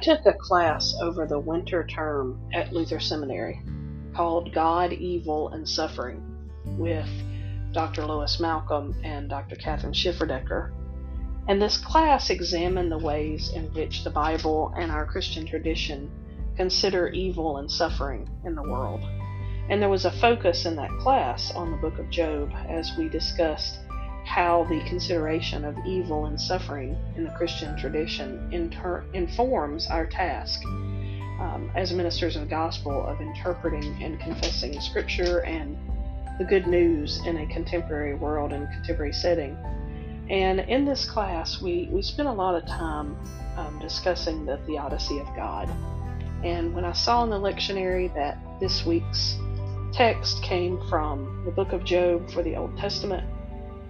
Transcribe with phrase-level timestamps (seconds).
[0.00, 3.60] took a class over the winter term at Luther Seminary
[4.14, 6.22] called God, Evil, and Suffering
[6.78, 7.08] with
[7.72, 8.04] Dr.
[8.04, 9.56] Lois Malcolm and Dr.
[9.56, 10.72] Kathryn Schifferdecker.
[11.48, 16.10] And this class examined the ways in which the Bible and our Christian tradition
[16.56, 19.00] consider evil and suffering in the world.
[19.68, 23.08] And there was a focus in that class on the book of Job as we
[23.08, 23.78] discussed
[24.30, 30.62] how the consideration of evil and suffering in the Christian tradition inter- informs our task
[31.40, 35.76] um, as ministers of the gospel of interpreting and confessing scripture and
[36.38, 39.56] the good news in a contemporary world and contemporary setting.
[40.30, 43.16] And in this class, we, we spent a lot of time
[43.56, 45.68] um, discussing the theodicy of God.
[46.44, 49.36] And when I saw in the lectionary that this week's
[49.92, 53.28] text came from the book of Job for the Old Testament,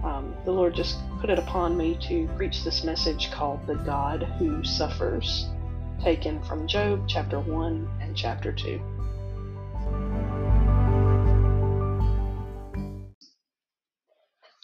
[0.05, 4.23] um, the Lord just put it upon me to preach this message called The God
[4.39, 5.47] Who Suffers,
[6.03, 8.81] taken from Job chapter 1 and chapter 2.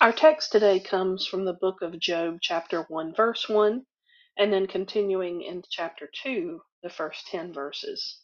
[0.01, 3.85] Our text today comes from the book of Job, chapter 1, verse 1,
[4.39, 8.21] and then continuing in chapter 2, the first 10 verses.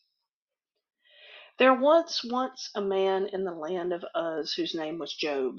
[1.59, 5.59] There was once a man in the land of Uz whose name was Job.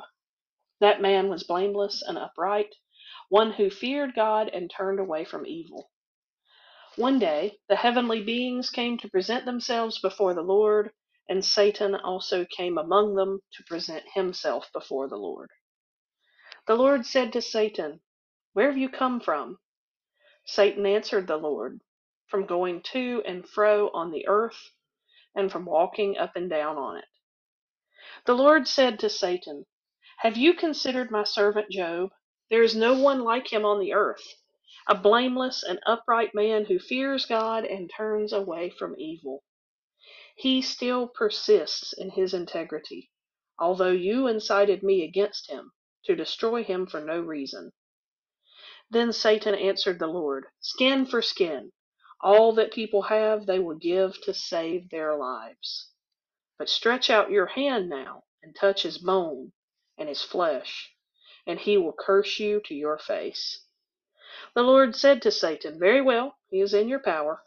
[0.81, 2.75] That man was blameless and upright,
[3.29, 5.91] one who feared God and turned away from evil.
[6.97, 10.91] One day the heavenly beings came to present themselves before the Lord,
[11.29, 15.49] and Satan also came among them to present himself before the Lord.
[16.67, 18.01] The Lord said to Satan,
[18.53, 19.59] Where have you come from?
[20.45, 21.81] Satan answered the Lord,
[22.27, 24.71] From going to and fro on the earth,
[25.35, 27.05] and from walking up and down on it.
[28.25, 29.65] The Lord said to Satan,
[30.23, 32.09] have you considered my servant Job?
[32.49, 34.23] There is no one like him on the earth,
[34.87, 39.43] a blameless and upright man who fears God and turns away from evil.
[40.37, 43.11] He still persists in his integrity,
[43.59, 45.73] although you incited me against him
[46.05, 47.73] to destroy him for no reason.
[48.89, 51.73] Then Satan answered the Lord, Skin for skin.
[52.21, 55.89] All that people have they will give to save their lives.
[56.57, 59.51] But stretch out your hand now and touch his bone
[59.97, 60.93] and his flesh,
[61.45, 63.65] and he will curse you to your face.
[64.55, 67.43] The Lord said to Satan, Very well, he is in your power,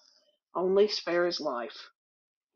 [0.54, 1.90] only spare his life.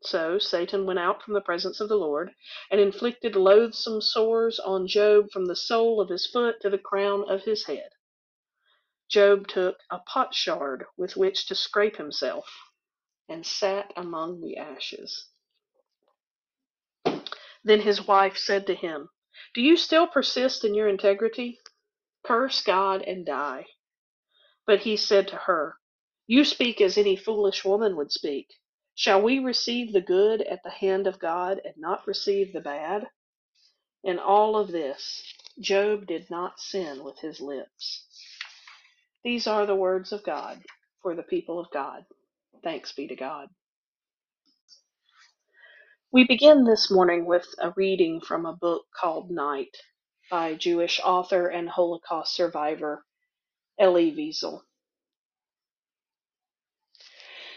[0.03, 2.33] So Satan went out from the presence of the Lord,
[2.71, 7.29] and inflicted loathsome sores on Job from the sole of his foot to the crown
[7.29, 7.91] of his head.
[9.09, 12.49] Job took a potsherd with which to scrape himself,
[13.29, 15.27] and sat among the ashes.
[17.63, 19.09] Then his wife said to him,
[19.53, 21.59] do you still persist in your integrity?
[22.23, 23.67] Curse God and die.
[24.67, 25.77] But he said to her,
[26.27, 28.47] You speak as any foolish woman would speak.
[28.95, 33.07] Shall we receive the good at the hand of God and not receive the bad?
[34.03, 35.23] In all of this,
[35.59, 38.05] Job did not sin with his lips.
[39.23, 40.61] These are the words of God
[41.01, 42.05] for the people of God.
[42.63, 43.49] Thanks be to God.
[46.13, 49.77] We begin this morning with a reading from a book called Night
[50.29, 53.05] by Jewish author and Holocaust survivor
[53.79, 54.63] Elie Wiesel.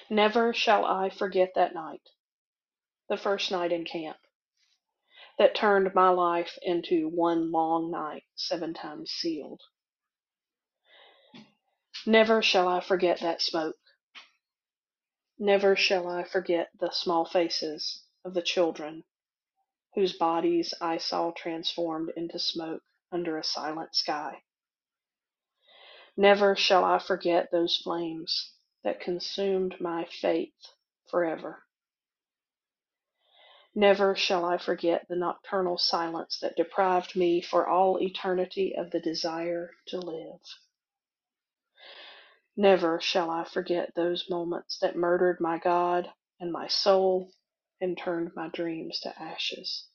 [0.09, 2.03] Never shall I forget that night,
[3.09, 4.19] the first night in camp,
[5.37, 9.63] that turned my life into one long night, seven times sealed.
[12.07, 13.75] Never shall I forget that smoke.
[15.41, 19.05] Never shall I forget the small faces of the children
[19.95, 24.43] whose bodies I saw transformed into smoke under a silent sky.
[26.17, 28.53] Never shall I forget those flames
[28.83, 30.55] that consumed my faith
[31.11, 31.65] forever.
[33.75, 39.01] Never shall I forget the nocturnal silence that deprived me for all eternity of the
[39.01, 40.41] desire to live.
[42.57, 46.09] Never shall I forget those moments that murdered my God
[46.39, 47.33] and my soul
[47.81, 49.87] and turned my dreams to ashes.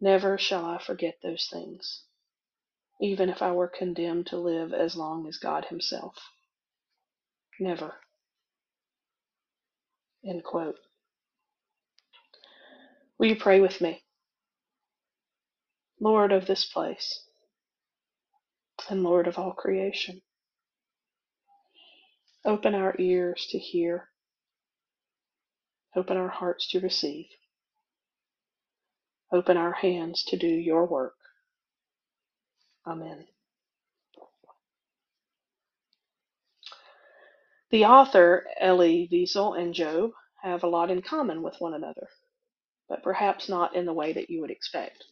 [0.00, 2.02] Never shall I forget those things
[3.00, 6.16] even if I were condemned to live as long as God Himself.
[7.60, 7.94] Never.
[10.26, 10.76] End quote.
[13.18, 14.02] Will you pray with me?
[16.00, 17.24] Lord of this place,
[18.90, 20.22] and Lord of all creation,
[22.44, 24.07] open our ears to hear,
[25.96, 27.26] open our hearts to receive,
[29.32, 31.14] open our hands to do your work.
[32.86, 33.26] Amen.
[37.70, 40.12] The author, Elie Wiesel, and Job
[40.42, 42.08] have a lot in common with one another,
[42.88, 45.04] but perhaps not in the way that you would expect.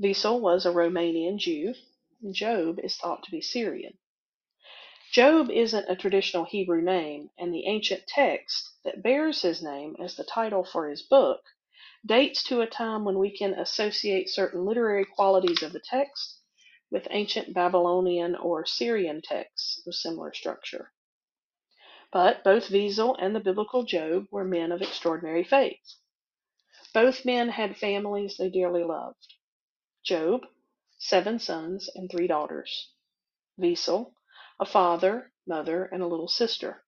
[0.00, 1.74] Wiesel was a Romanian Jew,
[2.22, 3.94] and Job is thought to be Syrian.
[5.12, 10.16] Job isn't a traditional Hebrew name, and the ancient text that bears his name as
[10.16, 11.42] the title for his book
[12.06, 16.40] dates to a time when we can associate certain literary qualities of the text
[16.90, 20.92] with ancient Babylonian or Syrian texts of similar structure.
[22.12, 25.96] But both Wiesel and the biblical Job were men of extraordinary faith.
[26.94, 29.34] Both men had families they dearly loved.
[30.04, 30.42] Job,
[30.98, 32.92] seven sons and three daughters.
[33.58, 34.12] Wiesel,
[34.60, 36.85] a father, mother, and a little sister.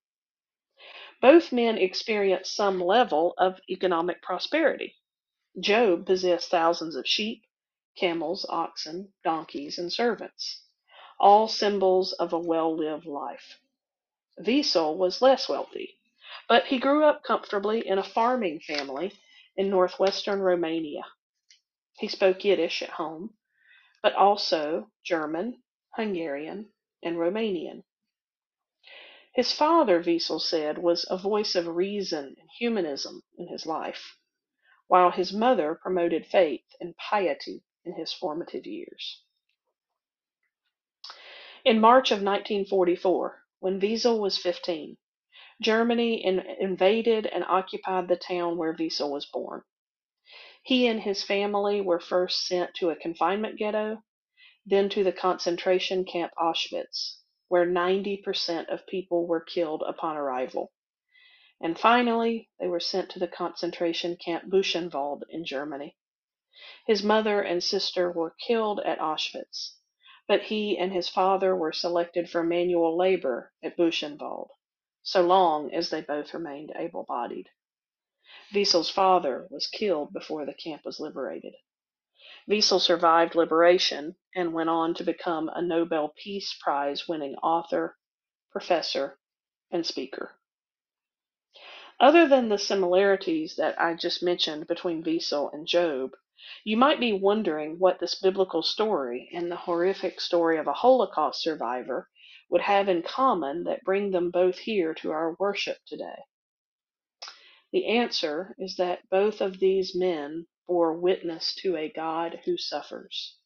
[1.20, 4.96] Both men experienced some level of economic prosperity.
[5.60, 7.44] Job possessed thousands of sheep,
[7.96, 10.62] camels, oxen, donkeys, and servants,
[11.18, 13.58] all symbols of a well lived life.
[14.38, 15.98] Wiesel was less wealthy,
[16.48, 19.12] but he grew up comfortably in a farming family
[19.56, 21.04] in northwestern Romania.
[21.98, 23.34] He spoke Yiddish at home,
[24.02, 25.62] but also German,
[25.96, 26.70] Hungarian,
[27.02, 27.82] and Romanian.
[29.38, 34.18] His father, Wiesel said, was a voice of reason and humanism in his life,
[34.88, 39.22] while his mother promoted faith and piety in his formative years.
[41.64, 44.96] In March of 1944, when Wiesel was 15,
[45.62, 49.62] Germany in, invaded and occupied the town where Wiesel was born.
[50.64, 54.02] He and his family were first sent to a confinement ghetto,
[54.66, 57.18] then to the concentration camp Auschwitz,
[57.48, 60.72] where 90% of people were killed upon arrival.
[61.60, 65.96] And finally, they were sent to the concentration camp Buchenwald in Germany.
[66.86, 69.76] His mother and sister were killed at Auschwitz,
[70.26, 74.50] but he and his father were selected for manual labor at Buchenwald,
[75.02, 77.48] so long as they both remained able bodied.
[78.52, 81.54] Wiesel's father was killed before the camp was liberated.
[82.48, 87.98] Wiesel survived liberation and went on to become a Nobel Peace Prize winning author,
[88.50, 89.18] professor,
[89.70, 90.40] and speaker.
[92.00, 96.12] Other than the similarities that I just mentioned between Wiesel and Job,
[96.64, 101.42] you might be wondering what this biblical story and the horrific story of a Holocaust
[101.42, 102.08] survivor
[102.48, 106.22] would have in common that bring them both here to our worship today.
[107.72, 113.36] The answer is that both of these men bore witness to a God who suffers.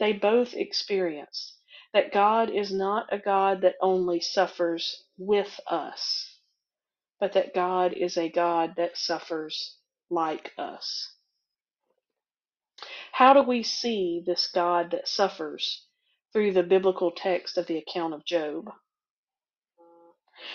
[0.00, 1.56] They both experienced
[1.94, 6.40] that God is not a God that only suffers with us,
[7.20, 9.78] but that God is a God that suffers
[10.10, 11.14] like us.
[13.12, 15.86] How do we see this God that suffers
[16.32, 18.70] through the biblical text of the account of Job?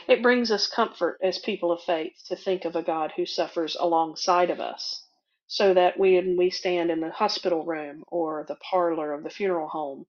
[0.07, 3.75] It brings us comfort as people of faith to think of a God who suffers
[3.79, 5.07] alongside of us,
[5.47, 9.69] so that when we stand in the hospital room or the parlor of the funeral
[9.69, 10.05] home,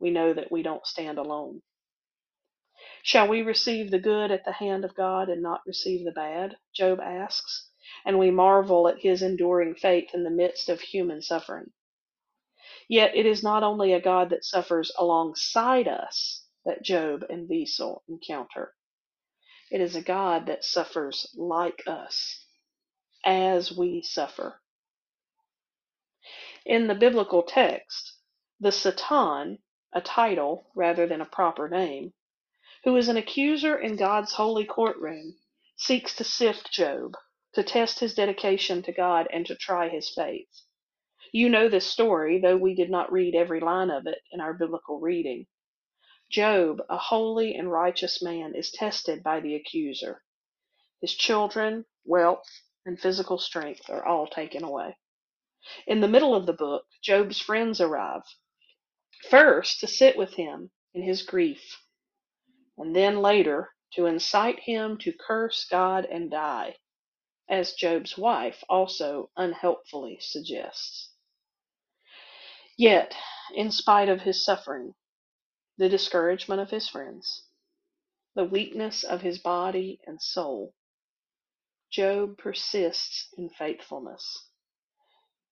[0.00, 1.62] we know that we don't stand alone.
[3.04, 6.56] Shall we receive the good at the hand of God and not receive the bad?
[6.74, 7.68] Job asks,
[8.04, 11.70] and we marvel at his enduring faith in the midst of human suffering.
[12.88, 18.02] Yet it is not only a God that suffers alongside us that Job and Wiesel
[18.08, 18.74] encounter.
[19.72, 22.46] It is a God that suffers like us
[23.24, 24.60] as we suffer.
[26.66, 28.14] In the biblical text,
[28.60, 29.58] the Satan,
[29.92, 32.12] a title rather than a proper name,
[32.84, 35.36] who is an accuser in God's holy courtroom,
[35.76, 37.14] seeks to sift Job,
[37.54, 40.48] to test his dedication to God and to try his faith.
[41.32, 44.54] You know this story, though we did not read every line of it in our
[44.54, 45.46] biblical reading.
[46.32, 50.24] Job, a holy and righteous man, is tested by the accuser.
[51.02, 52.48] His children, wealth,
[52.86, 54.96] and physical strength are all taken away.
[55.86, 58.22] In the middle of the book, Job's friends arrive,
[59.28, 61.82] first to sit with him in his grief,
[62.78, 66.78] and then later to incite him to curse God and die,
[67.46, 71.12] as Job's wife also unhelpfully suggests.
[72.78, 73.14] Yet,
[73.54, 74.94] in spite of his suffering,
[75.78, 77.44] the discouragement of his friends,
[78.34, 80.74] the weakness of his body and soul,
[81.90, 84.48] Job persists in faithfulness,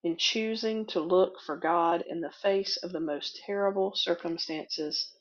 [0.02, 5.12] in choosing to look for God in the face of the most terrible circumstances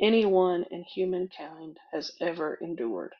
[0.00, 3.14] anyone in humankind has ever endured.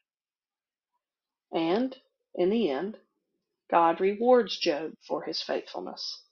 [1.53, 1.97] And,
[2.35, 2.99] in the end,
[3.71, 6.23] God rewards Job for his faithfulness.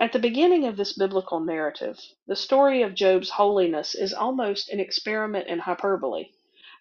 [0.00, 4.78] At the beginning of this biblical narrative, the story of Job's holiness is almost an
[4.78, 6.30] experiment in hyperbole.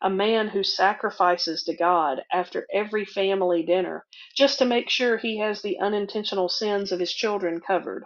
[0.04, 4.06] A man who sacrifices to God after every family dinner
[4.36, 8.06] just to make sure he has the unintentional sins of his children covered.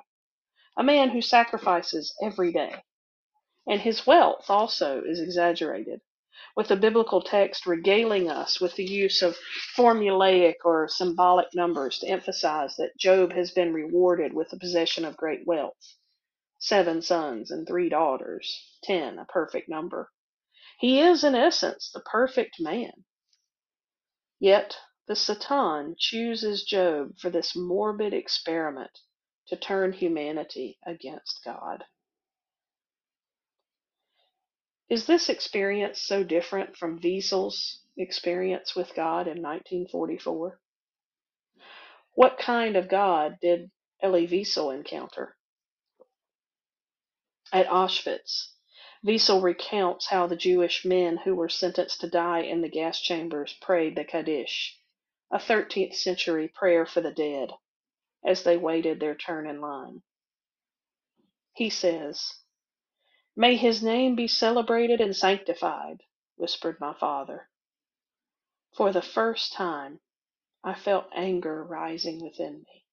[0.77, 2.81] A man who sacrifices every day.
[3.67, 5.99] And his wealth also is exaggerated,
[6.55, 9.38] with the biblical text regaling us with the use of
[9.77, 15.17] formulaic or symbolic numbers to emphasize that Job has been rewarded with the possession of
[15.17, 15.96] great wealth.
[16.60, 20.12] Seven sons and three daughters, ten, a perfect number.
[20.79, 23.05] He is, in essence, the perfect man.
[24.39, 24.77] Yet
[25.08, 29.00] the Satan chooses Job for this morbid experiment
[29.48, 31.84] to turn humanity against God.
[34.91, 40.60] Is this experience so different from Wiesel's experience with God in 1944?
[42.15, 43.71] What kind of God did
[44.01, 45.38] Elie Wiesel encounter?
[47.53, 48.50] At Auschwitz,
[49.05, 53.53] Wiesel recounts how the Jewish men who were sentenced to die in the gas chambers
[53.62, 54.77] prayed the Kaddish,
[55.31, 57.51] a 13th century prayer for the dead,
[58.25, 60.01] as they waited their turn in line.
[61.53, 62.40] He says,
[63.35, 66.03] May his name be celebrated and sanctified,
[66.35, 67.50] whispered my father.
[68.75, 70.01] For the first time,
[70.63, 72.85] I felt anger rising within me.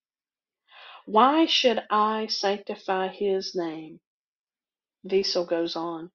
[1.06, 4.00] Why should I sanctify his name?
[5.04, 6.12] Wiesel goes on.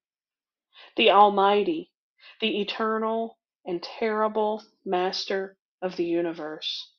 [0.96, 1.92] The Almighty,
[2.40, 6.92] the eternal and terrible Master of the universe,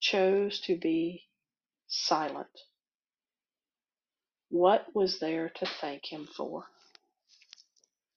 [0.00, 1.28] chose to be
[1.88, 2.60] silent.
[4.50, 6.66] What was there to thank him for?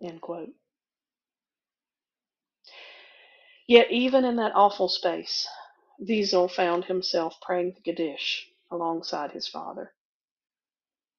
[0.04, 0.52] End quote.
[3.68, 5.48] Yet even in that awful space,
[6.02, 9.94] Wiesel found himself praying the Kaddish alongside his father.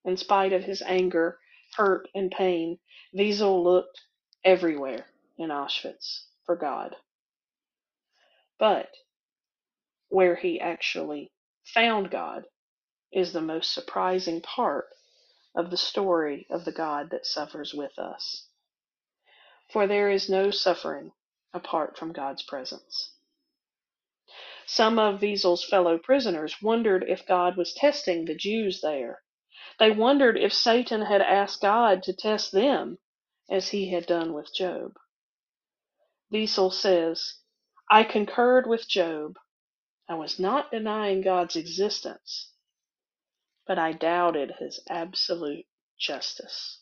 [0.05, 1.39] In spite of his anger,
[1.77, 2.79] hurt, and pain,
[3.15, 4.01] Wiesel looked
[4.45, 5.07] everywhere
[5.39, 6.97] in Auschwitz for God.
[8.59, 8.91] But
[10.09, 11.33] where he actually
[11.65, 12.45] found God
[13.13, 14.87] is the most surprising part
[15.55, 18.49] of the story of the God that suffers with us.
[19.73, 21.13] For there is no suffering
[21.55, 23.13] apart from God's presence.
[24.67, 29.23] Some of Wiesel's fellow prisoners wondered if God was testing the Jews there.
[29.79, 32.99] They wondered if Satan had asked God to test them
[33.51, 34.97] as he had done with Job.
[36.33, 37.35] Wiesel says,
[37.91, 39.37] I concurred with Job.
[40.09, 42.52] I was not denying God's existence,
[43.67, 45.67] but I doubted his absolute
[45.99, 46.81] justice.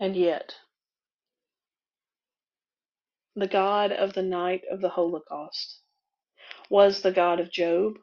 [0.00, 0.54] And yet,
[3.36, 5.80] the God of the night of the Holocaust
[6.70, 7.98] was the God of Job,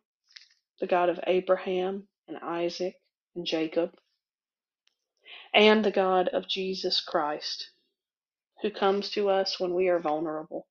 [0.79, 2.95] the God of Abraham and Isaac
[3.36, 3.91] and Jacob,
[5.53, 7.71] and the God of Jesus Christ,
[8.62, 10.67] who comes to us when we are vulnerable,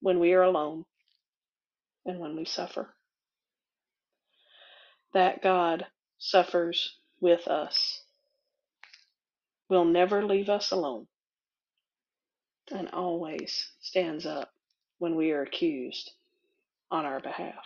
[0.00, 0.84] when we are alone,
[2.06, 2.94] and when we suffer.
[5.14, 5.86] That God
[6.18, 8.02] suffers with us,
[9.68, 11.06] will never leave us alone,
[12.72, 14.50] and always stands up
[14.98, 16.12] when we are accused
[16.90, 17.64] on our behalf.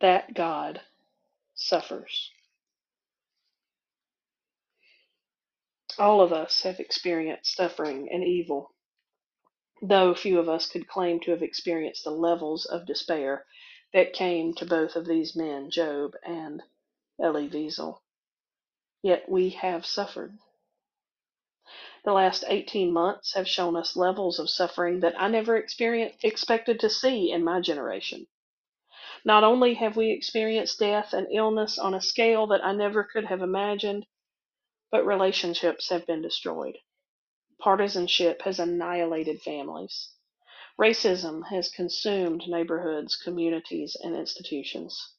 [0.00, 0.80] That God
[1.56, 2.30] suffers.
[5.98, 8.72] All of us have experienced suffering and evil,
[9.82, 13.44] though few of us could claim to have experienced the levels of despair
[13.92, 16.62] that came to both of these men, Job and
[17.20, 18.00] Elie Wiesel.
[19.02, 20.38] Yet we have suffered.
[22.04, 26.90] The last 18 months have shown us levels of suffering that I never expected to
[26.90, 28.26] see in my generation.
[29.24, 33.24] Not only have we experienced death and illness on a scale that I never could
[33.24, 34.06] have imagined,
[34.90, 36.78] but relationships have been destroyed.
[37.60, 40.10] Partisanship has annihilated families.
[40.78, 45.14] Racism has consumed neighborhoods, communities, and institutions.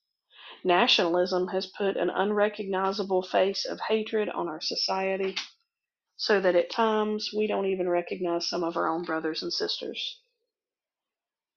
[0.63, 5.35] Nationalism has put an unrecognizable face of hatred on our society
[6.15, 10.19] so that at times we don't even recognize some of our own brothers and sisters.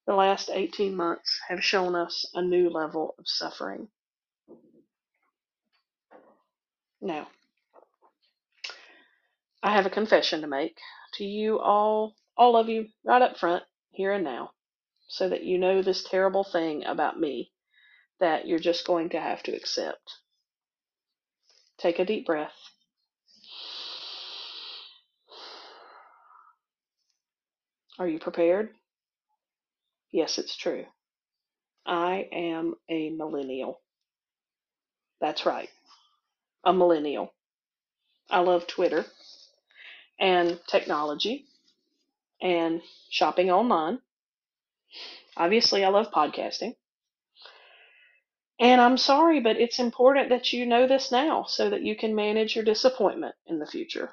[0.06, 3.88] The last 18 months have shown us a new level of suffering.
[7.00, 7.28] Now,
[9.62, 10.79] I have a confession to make
[11.14, 14.52] to you all, all of you, right up front, here and now,
[15.09, 17.52] so that you know this terrible thing about me
[18.21, 20.02] that you're just going to have to accept.
[21.79, 22.55] Take a deep breath.
[27.99, 28.71] Are you prepared?
[30.11, 30.87] Yes, it's true.
[31.85, 33.81] I am a millennial.
[35.21, 35.69] That's right,
[36.64, 37.35] a millennial.
[38.31, 39.05] I love Twitter
[40.21, 41.47] and technology
[42.41, 44.00] and shopping online.
[45.37, 46.75] Obviously, I love podcasting.
[48.61, 52.15] And I'm sorry, but it's important that you know this now so that you can
[52.15, 54.11] manage your disappointment in the future.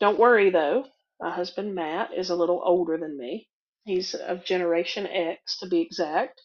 [0.00, 0.86] Don't worry though,
[1.20, 3.48] my husband Matt is a little older than me.
[3.84, 6.40] He's of Generation X to be exact.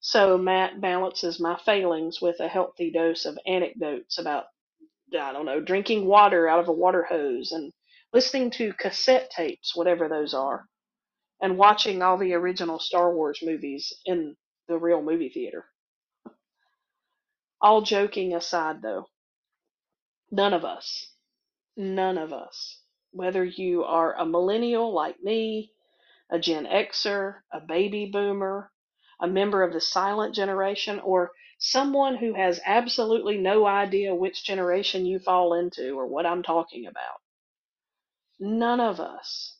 [0.00, 4.46] So Matt balances my failings with a healthy dose of anecdotes about,
[5.18, 7.72] I don't know, drinking water out of a water hose and
[8.12, 10.66] listening to cassette tapes, whatever those are,
[11.42, 14.36] and watching all the original Star Wars movies in
[14.68, 15.66] the real movie theater.
[17.60, 19.06] All joking aside though,
[20.30, 21.14] none of us,
[21.76, 22.80] none of us,
[23.12, 25.72] whether you are a millennial like me,
[26.30, 28.72] a Gen Xer, a baby boomer,
[29.20, 35.06] a member of the silent generation, or someone who has absolutely no idea which generation
[35.06, 37.21] you fall into or what I'm talking about.
[38.44, 39.56] None of us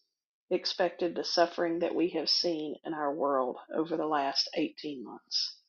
[0.50, 5.60] expected the suffering that we have seen in our world over the last 18 months.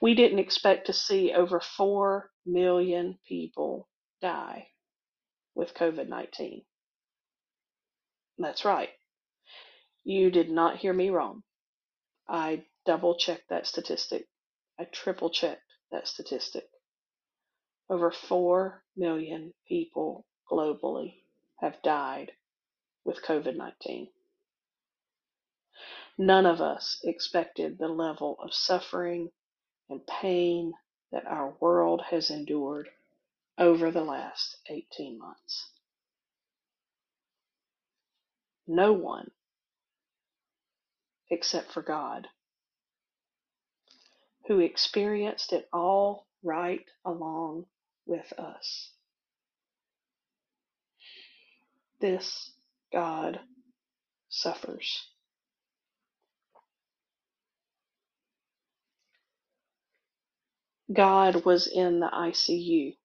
[0.00, 3.86] We didn't expect to see over 4 million people
[4.22, 4.68] die
[5.54, 6.64] with COVID 19.
[8.38, 8.88] That's right.
[10.02, 11.42] You did not hear me wrong.
[12.26, 14.26] I double checked that statistic.
[14.78, 16.64] I triple checked that statistic.
[17.90, 21.19] Over 4 million people globally
[21.60, 22.32] have died
[23.04, 24.08] with COVID 19.
[26.18, 29.30] None of us expected the level of suffering
[29.88, 30.74] and pain
[31.12, 32.88] that our world has endured
[33.58, 35.70] over the last 18 months.
[38.66, 39.30] No one
[41.30, 42.26] except for God,
[44.48, 47.66] who experienced it all right along
[48.06, 48.90] with us.
[52.00, 52.52] This
[52.92, 53.40] God
[54.30, 55.08] suffers.
[60.92, 62.96] God was in the ICU,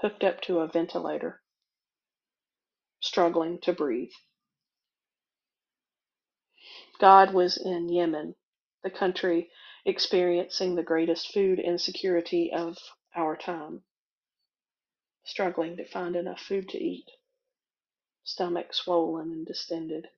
[0.00, 1.42] hooked up to a ventilator,
[3.00, 4.12] struggling to breathe.
[7.00, 8.36] God was in Yemen,
[8.84, 9.50] the country
[9.86, 12.78] experiencing the greatest food insecurity of
[13.16, 13.82] our time,
[15.26, 17.06] struggling to find enough food to eat,
[18.24, 20.08] stomach swollen and distended,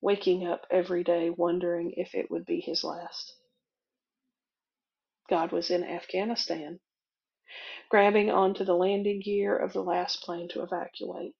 [0.00, 3.34] waking up every day wondering if it would be his last.
[5.28, 6.80] God was in Afghanistan,
[7.90, 11.34] grabbing onto the landing gear of the last plane to evacuate,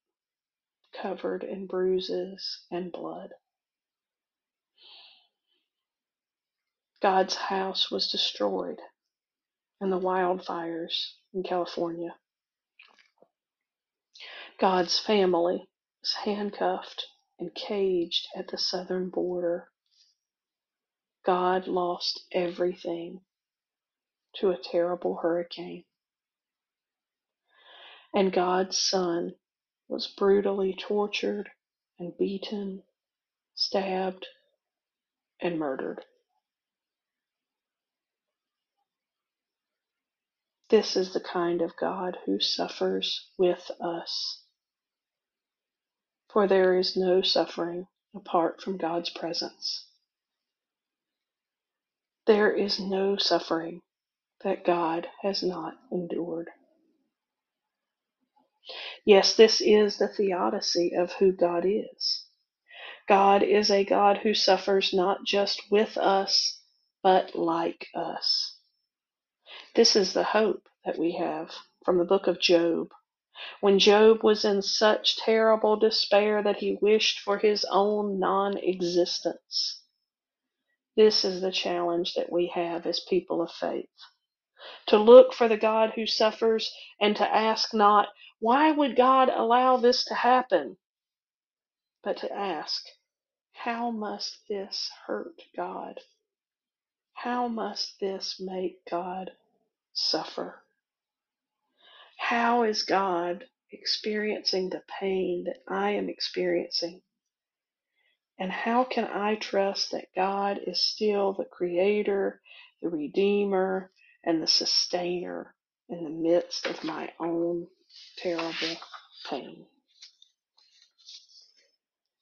[1.01, 3.31] covered in bruises and blood.
[7.03, 8.81] God's house was destroyed
[9.81, 12.15] in the wildfires in California.
[14.59, 15.69] God's family
[16.03, 17.07] was handcuffed
[17.39, 19.69] and caged at the southern border.
[21.27, 23.21] God lost everything
[24.37, 25.85] to a terrible hurricane.
[28.15, 29.35] And God's son
[29.89, 31.51] was brutally tortured
[31.99, 32.83] and beaten,
[33.55, 34.27] stabbed,
[35.41, 36.05] and murdered.
[40.71, 44.43] This is the kind of God who suffers with us.
[46.37, 49.87] For there is no suffering apart from God's presence.
[52.27, 53.81] There is no suffering
[54.45, 56.51] that God has not endured.
[59.07, 62.27] Yes, this is the theodicy of who God is.
[63.09, 66.61] God is a God who suffers not just with us,
[67.03, 68.59] but like us.
[69.75, 71.51] This is the hope that we have
[71.87, 72.91] from the book of Job.
[73.61, 79.83] When Job was in such terrible despair that he wished for his own non existence.
[80.97, 83.89] This is the challenge that we have as people of faith.
[84.89, 88.09] To look for the God who suffers and to ask not,
[88.41, 90.79] why would God allow this to happen?
[92.03, 92.85] But to ask,
[93.53, 96.01] how must this hurt God?
[97.15, 99.33] How must this make God
[99.93, 100.66] suffer?
[102.17, 107.03] How is God experiencing the pain that I am experiencing?
[108.39, 112.41] And how can I trust that God is still the creator,
[112.83, 113.93] the redeemer,
[114.25, 115.55] and the sustainer
[115.89, 117.69] in the midst of my own
[118.19, 118.77] terrible
[119.31, 119.67] pain?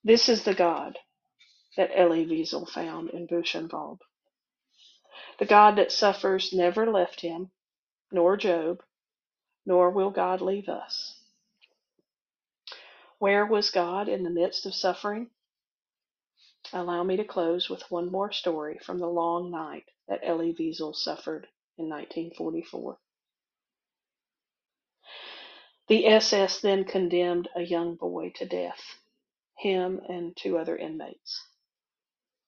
[0.04, 0.98] This is the God
[1.76, 4.00] that Elie Wiesel found in Buchenwald.
[5.38, 7.50] The God that suffers never left him,
[8.12, 8.82] nor Job,
[9.66, 11.16] nor will God leave us.
[13.18, 15.30] Where was God in the midst of suffering?
[16.72, 20.94] Allow me to close with one more story from the long night that Elie Wiesel
[20.96, 21.46] suffered
[21.78, 22.98] in 1944.
[25.88, 28.98] The SS then condemned a young boy to death,
[29.58, 31.46] him and two other inmates.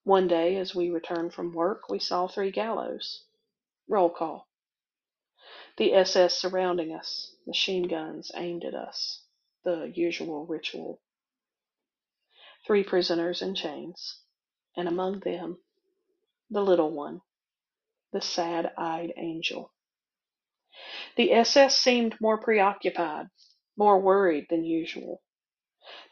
[0.05, 3.25] One day, as we returned from work, we saw three gallows.
[3.89, 4.49] Roll call.
[5.77, 9.25] The SS surrounding us, machine guns aimed at us,
[9.62, 11.03] the usual ritual.
[12.67, 14.23] Three prisoners in chains,
[14.75, 15.59] and among them,
[16.49, 17.21] the little one,
[18.12, 19.75] the sad eyed angel.
[21.17, 23.29] The SS seemed more preoccupied,
[23.77, 25.23] more worried than usual.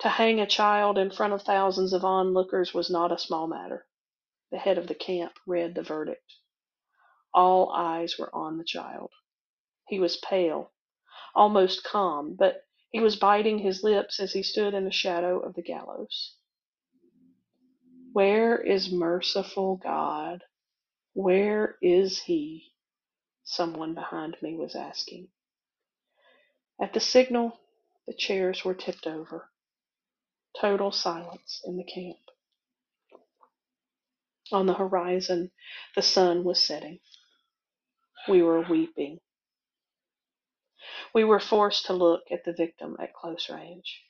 [0.00, 3.86] To hang a child in front of thousands of onlookers was not a small matter.
[4.50, 6.34] The head of the camp read the verdict.
[7.32, 9.10] All eyes were on the child.
[9.94, 10.72] He was pale,
[11.36, 15.54] almost calm, but he was biting his lips as he stood in the shadow of
[15.54, 16.34] the gallows.
[18.12, 20.42] Where is merciful God?
[21.14, 22.72] Where is He?
[23.44, 25.28] Someone behind me was asking.
[26.82, 27.60] At the signal,
[28.08, 29.50] the chairs were tipped over.
[30.60, 32.18] Total silence in the camp.
[34.52, 35.52] On the horizon,
[35.96, 37.00] the sun was setting.
[38.28, 39.20] We were weeping.
[41.14, 44.02] We were forced to look at the victim at close range.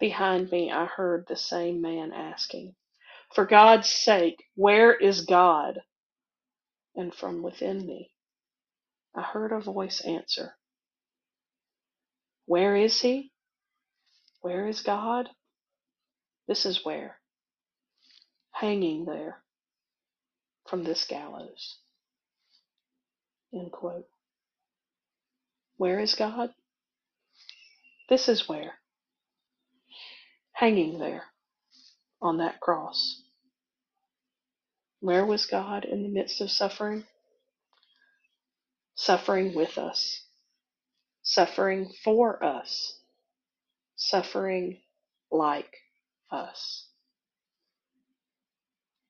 [0.00, 2.74] Behind me, I heard the same man asking,
[3.34, 5.80] For God's sake, where is God?
[6.96, 8.12] And from within me,
[9.16, 10.56] I heard a voice answer,
[12.46, 13.32] Where is He?
[14.42, 15.28] Where is God?
[16.48, 17.18] This is where.
[18.52, 19.42] Hanging there
[20.68, 21.78] from this gallows.
[23.54, 24.06] End quote.
[25.78, 26.50] Where is God?
[28.08, 28.74] This is where.
[30.54, 31.24] Hanging there
[32.22, 33.22] on that cross.
[35.00, 37.04] Where was God in the midst of suffering?
[38.96, 40.24] Suffering with us,
[41.22, 43.00] suffering for us,
[43.96, 44.80] suffering
[45.30, 45.74] like
[46.30, 46.88] us.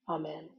[0.09, 0.49] Amen.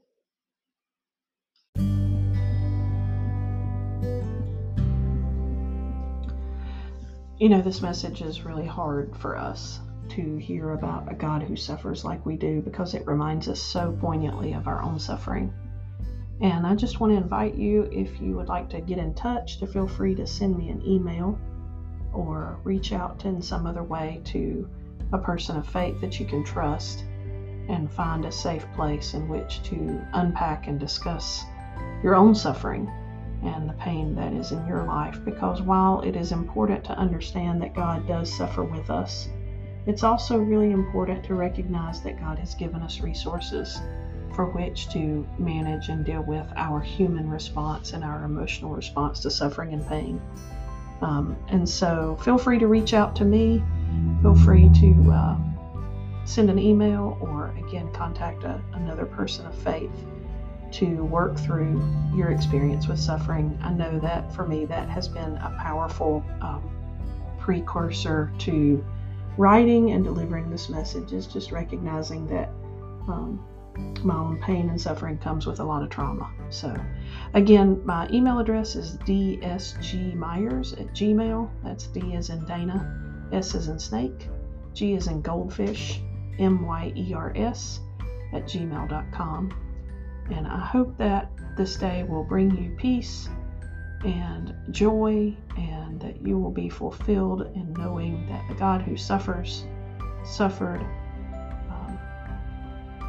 [7.38, 11.54] You know, this message is really hard for us to hear about a God who
[11.54, 15.52] suffers like we do because it reminds us so poignantly of our own suffering.
[16.40, 19.58] And I just want to invite you, if you would like to get in touch,
[19.58, 21.38] to feel free to send me an email
[22.14, 24.66] or reach out in some other way to
[25.12, 27.04] a person of faith that you can trust
[27.68, 31.44] and find a safe place in which to unpack and discuss
[32.02, 32.90] your own suffering
[33.46, 35.18] and the pain that is in your life.
[35.24, 39.28] Because while it is important to understand that God does suffer with us,
[39.86, 43.78] it's also really important to recognize that God has given us resources
[44.34, 49.30] for which to manage and deal with our human response and our emotional response to
[49.30, 50.20] suffering and pain.
[51.00, 53.62] Um, and so feel free to reach out to me.
[54.22, 55.36] Feel free to uh,
[56.24, 60.04] send an email or again contact a, another person of faith
[60.76, 61.82] to work through
[62.14, 63.58] your experience with suffering.
[63.62, 66.70] I know that for me, that has been a powerful um,
[67.38, 68.84] precursor to
[69.38, 72.48] writing and delivering this message, is just recognizing that
[73.08, 73.42] um,
[74.02, 76.30] my own pain and suffering comes with a lot of trauma.
[76.50, 76.74] So,
[77.32, 81.50] again, my email address is dsgmyers at gmail.
[81.64, 84.28] That's D as in Dana, S as in snake,
[84.74, 86.02] G as in goldfish,
[86.38, 87.80] M Y E R S
[88.32, 89.65] at gmail.com.
[90.30, 93.28] And I hope that this day will bring you peace
[94.04, 99.64] and joy, and that you will be fulfilled in knowing that the God who suffers
[100.24, 100.80] suffered
[101.70, 101.98] um,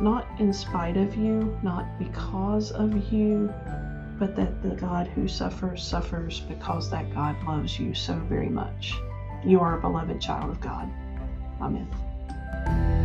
[0.01, 3.53] not in spite of you, not because of you,
[4.17, 8.93] but that the God who suffers suffers because that God loves you so very much.
[9.45, 10.89] You are a beloved child of God.
[11.61, 12.96] Amen.